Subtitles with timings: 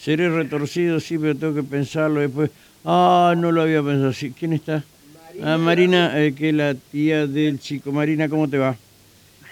[0.00, 2.50] Seré retorcido, sí, pero tengo que pensarlo después.
[2.86, 4.14] Ah, no lo había pensado.
[4.14, 4.82] Sí, ¿Quién está?
[5.44, 7.92] Ah, Marina, eh, que es la tía del chico.
[7.92, 8.76] Marina, ¿cómo te va?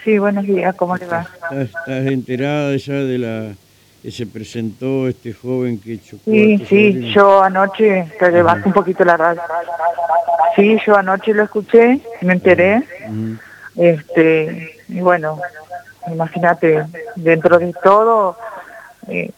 [0.03, 1.27] Sí, buenos días, ¿cómo le va?
[1.51, 3.53] ¿Estás, estás enterada ya de la
[4.01, 6.23] que se presentó este joven que chocó?
[6.25, 7.13] Sí, sí, sobrino?
[7.13, 9.41] yo anoche, te le bajé un poquito la radio.
[10.55, 12.83] Sí, yo anoche lo escuché, me enteré,
[13.75, 15.39] este, y bueno,
[16.11, 16.85] imagínate,
[17.15, 18.35] dentro de todo,
[19.07, 19.31] eh,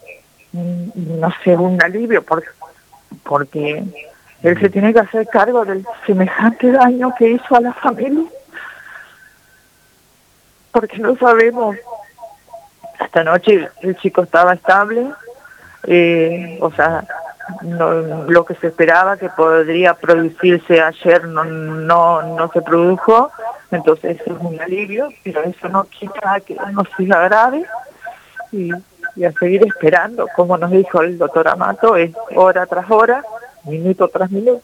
[0.54, 2.50] no sé, un alivio, porque,
[3.24, 3.84] porque
[4.44, 8.26] él se tiene que hacer cargo del semejante daño que hizo a la familia,
[10.72, 11.76] porque no sabemos,
[13.00, 15.12] esta noche el chico estaba estable,
[15.88, 17.06] eh, o sea,
[17.64, 17.92] no,
[18.28, 23.32] lo que se esperaba que podría producirse ayer no, no, no se produjo,
[23.72, 27.66] entonces es un alivio, pero eso no quita que no siga grave.
[28.52, 28.72] Y,
[29.16, 33.24] y a seguir esperando, como nos dijo el doctor Amato, es hora tras hora,
[33.66, 34.62] minuto tras minuto.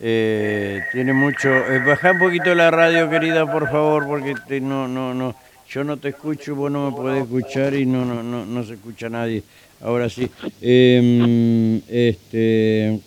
[0.00, 1.48] Eh, tiene mucho...
[1.48, 5.34] Eh, baja un poquito la radio, querida, por favor, porque no, no, no,
[5.68, 8.74] yo no te escucho, vos no me podés escuchar y no, no, no, no se
[8.74, 9.42] escucha nadie.
[9.80, 10.30] Ahora sí.
[10.60, 13.00] Em, este,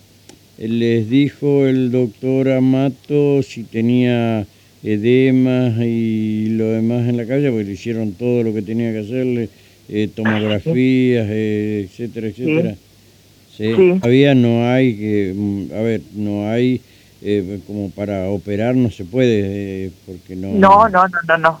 [0.58, 4.44] les dijo el doctor Amato si tenía
[4.82, 9.00] edemas y lo demás en la calle, porque le hicieron todo lo que tenía que
[9.00, 9.48] hacerle,
[9.88, 12.74] eh, tomografías, eh, etcétera, etcétera.
[13.56, 13.74] Sí.
[13.74, 13.98] Sí.
[14.00, 16.80] Todavía no hay que, mm, a ver, no hay
[17.20, 20.48] eh, como para operar, no se puede, eh, porque no.
[20.52, 21.60] No, no, no, no, no,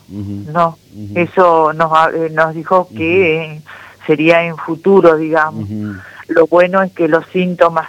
[0.52, 0.78] no.
[1.16, 1.90] Eso nos,
[2.30, 3.60] nos dijo que
[4.06, 5.68] sería en futuro, digamos.
[6.28, 7.88] Lo bueno es que los síntomas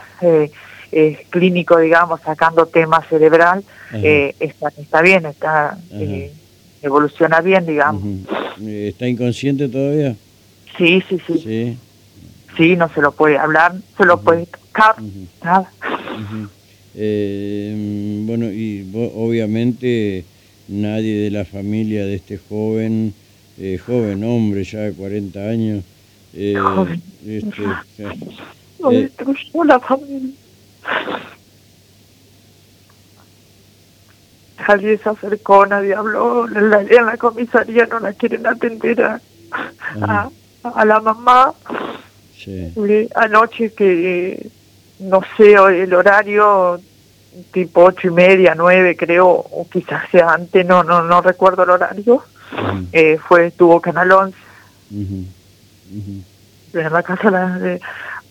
[0.92, 6.32] eh, clínicos, digamos, sacando tema cerebral, eh, está, está bien, está eh,
[6.82, 8.04] evoluciona bien, digamos.
[8.62, 10.16] Eh, ¿Está inconsciente todavía?
[10.78, 11.78] Sí, sí, sí, Sí.
[12.58, 14.96] sí, no se lo puede hablar, se lo puede tocar,
[15.44, 15.72] nada.
[16.96, 20.26] Eh, bueno, y vo- obviamente
[20.68, 23.14] nadie de la familia de este joven,
[23.60, 25.84] eh, joven hombre ya de 40 años,
[26.34, 27.62] este,
[28.80, 30.30] No destruyó la familia.
[34.68, 39.20] Nadie se acercó, nadie habló, en la, en la comisaría no la quieren atender a,
[40.02, 40.30] a,
[40.64, 41.54] a la mamá.
[42.36, 42.72] sí.
[42.76, 44.50] Eh, Anoche que,
[45.00, 46.80] no sé, el horario
[47.52, 51.70] tipo ocho y media, nueve creo, o quizás sea antes, no, no, no recuerdo el
[51.72, 52.24] horario,
[52.92, 54.38] eh, fue, tuvo Canal 11
[54.92, 55.26] ujú,
[55.96, 56.24] ujú.
[56.74, 57.80] en la casa de,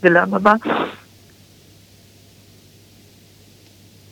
[0.02, 0.58] de la mamá.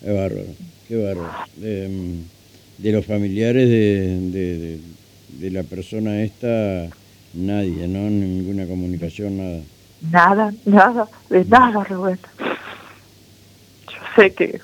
[0.07, 0.45] Qué bárbaro,
[0.87, 1.33] qué bárbaro.
[1.61, 2.23] Em,
[2.79, 4.79] de los familiares de, de, de-
[5.41, 6.87] de la persona esta,
[7.35, 8.09] nadie, ¿no?
[8.09, 9.61] Ninguna comunicación, nada.
[10.13, 12.21] Nada, nada, de nada, Rubén.
[12.39, 14.61] Yo sé que,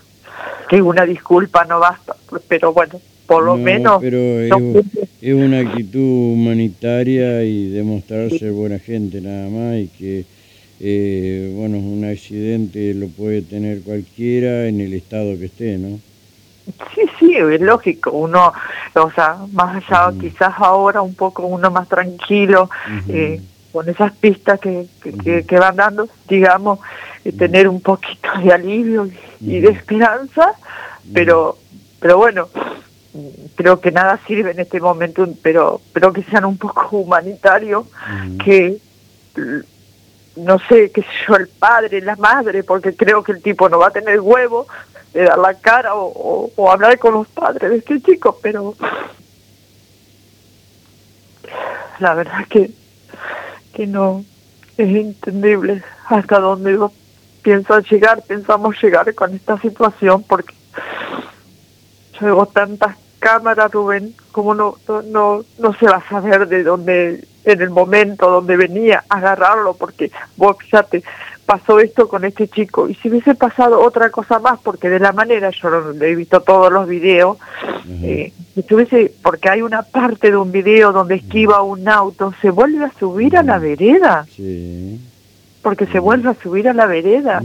[0.71, 2.15] que una disculpa no basta,
[2.47, 4.01] pero bueno, por lo No, menos...
[4.01, 4.81] Pero es, no
[5.21, 10.25] es una actitud humanitaria y demostrar ser buena gente nada más y que,
[10.81, 16.01] eh, bueno, un accidente lo puede tener cualquiera en el estado que esté, ¿no?
[16.95, 18.53] Sí, sí, es lógico, uno,
[18.95, 22.71] o sea, más allá, quizás ahora un poco uno más tranquilo,
[23.09, 23.41] eh,
[23.73, 24.87] con esas pistas que,
[25.47, 26.79] que, van dando, digamos,
[27.25, 30.53] eh, tener un poquito de alivio y, y de esperanza,
[31.13, 31.59] pero,
[31.99, 32.49] pero bueno,
[33.55, 37.87] creo que nada sirve en este momento, pero, pero que sean un poco humanitarios,
[38.45, 38.79] que
[40.37, 43.79] no sé, qué sé yo, el padre, la madre, porque creo que el tipo no
[43.79, 44.67] va a tener huevo
[45.13, 48.75] de dar la cara o, hablar con los padres de este chico, pero
[51.99, 52.71] la verdad que,
[53.75, 54.25] que no
[54.77, 56.93] es entendible hasta dónde yo
[57.43, 60.55] pienso llegar, pensamos llegar con esta situación, porque
[62.19, 66.63] yo veo tantas cámaras, Rubén, como no, no, no, no se va a saber de
[66.63, 71.03] dónde, en el momento donde venía, agarrarlo, porque vos fíjate,
[71.45, 75.13] pasó esto con este chico, y si hubiese pasado otra cosa más, porque de la
[75.13, 77.79] manera, yo lo- he visto todos los videos, Ajá.
[78.03, 82.51] eh, si tuviese, porque hay una parte de un video donde esquiva un auto, se
[82.51, 85.01] vuelve a subir a la vereda, Sí.
[85.63, 87.43] porque se vuelve a subir a la vereda.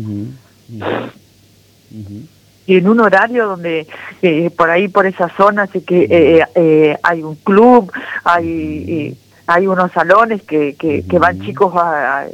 [2.66, 3.88] Y en un horario donde
[4.22, 7.89] eh, por ahí por esa zona así que eh, eh, hay un club
[8.25, 9.16] hay
[9.48, 12.28] hay unos salones que, que, que van chicos a, a,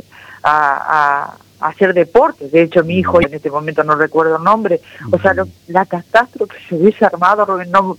[0.44, 2.51] a- a hacer deportes.
[2.51, 4.81] De hecho mi hijo en este momento no recuerdo el nombre.
[5.12, 7.98] O sea lo- la catástrofe se hubiese armado Rubén, no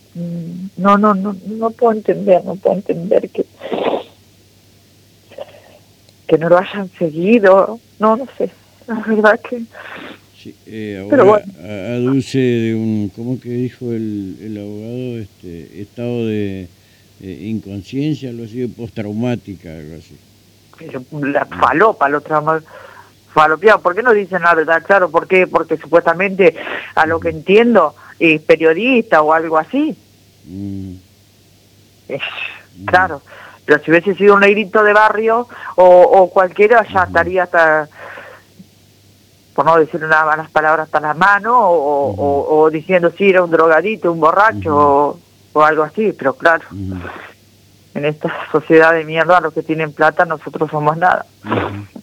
[0.77, 3.47] no no no no puedo entender no puedo entender que
[6.27, 8.49] que no lo hayan seguido, no, no sé,
[8.87, 9.61] la verdad que...
[10.43, 11.45] Sí, eh, ahora Pero bueno.
[12.11, 15.19] aduce de un, ¿cómo que dijo el, el abogado?
[15.19, 16.69] Este, estado de
[17.27, 20.19] eh, inconsciencia, algo así, postraumática, algo así.
[21.23, 22.61] la falopa, lo trama
[23.33, 23.81] falopeado.
[23.81, 24.83] ¿Por qué no dicen la verdad?
[24.85, 25.47] Claro, ¿por qué?
[25.47, 26.55] Porque supuestamente,
[26.95, 29.97] a lo que entiendo, es periodista o algo así.
[30.47, 30.95] Mm,
[32.09, 32.21] Eh,
[32.87, 33.23] Claro,
[33.65, 37.89] pero si hubiese sido un negrito de barrio o, o cualquiera, ya estaría hasta,
[39.55, 43.45] por no decir unas malas palabras, hasta la mano, o, o, o diciendo si era
[43.45, 45.19] un drogadito, un borracho,
[45.55, 46.13] o, algo así.
[46.13, 46.65] Pero claro,
[47.95, 51.25] en esta sociedad de mierda, los que tienen plata, nosotros somos nada.
[51.45, 52.01] ujú.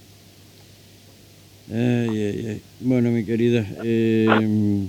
[1.74, 1.78] Ay,
[2.10, 2.62] ay, ay.
[2.82, 4.88] Bueno, mi querida, eh,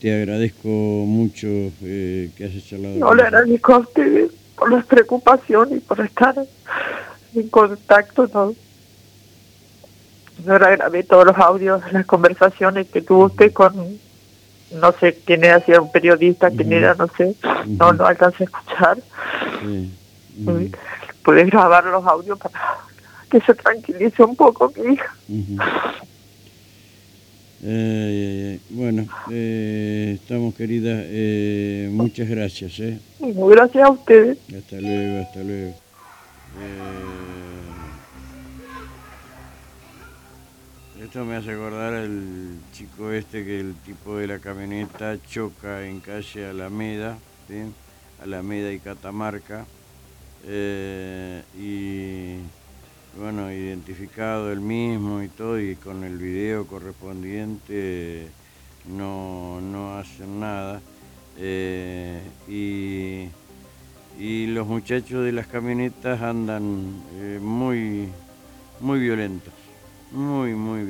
[0.00, 1.48] te agradezco mucho
[1.82, 2.96] eh, que hayas charlado.
[2.96, 6.36] No le agradezco a ustedes por la preocupación y por estar
[7.34, 8.54] en contacto.
[10.46, 13.98] No, le grabé todos los audios, las conversaciones que tuvo usted con,
[14.70, 17.34] no sé quién era, si era un periodista, quién era, no sé.
[17.66, 18.98] No, no alcancé a escuchar.
[19.60, 20.70] Sí,
[21.22, 22.58] Pude grabar los audios para
[23.30, 25.14] que se tranquilice un poco mi hija.
[27.62, 28.60] ay.
[28.70, 32.98] Bueno, eh, estamos querida, eh, muchas gracias, ¿eh?
[33.20, 34.38] Y gracias a ustedes.
[34.54, 35.74] Hasta luego, hasta luego.
[41.08, 46.00] Esto me hace acordar al chico este que el tipo de la camioneta choca en
[46.00, 47.16] calle Alameda.
[48.22, 49.64] Alameda y Catamarca.
[50.46, 52.36] eh, y
[53.18, 58.28] bueno, identificado el mismo y todo, y con el video correspondiente
[58.86, 60.82] no, no hacen nada.
[61.38, 63.28] Eh, y,
[64.22, 68.08] y los muchachos de las camionetas andan eh, muy,
[68.80, 69.54] muy violentos,
[70.12, 70.84] muy, muy